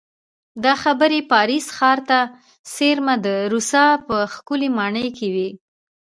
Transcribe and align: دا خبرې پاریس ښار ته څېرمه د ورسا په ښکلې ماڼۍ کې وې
دا 0.63 0.73
خبرې 0.83 1.19
پاریس 1.31 1.65
ښار 1.77 1.99
ته 2.09 2.19
څېرمه 2.73 3.15
د 3.25 3.27
ورسا 3.45 3.85
په 4.07 4.15
ښکلې 4.33 4.69
ماڼۍ 4.77 5.07
کې 5.17 5.27
وې 5.35 5.49